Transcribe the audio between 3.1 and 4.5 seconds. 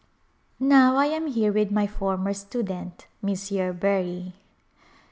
Miss Yerbury.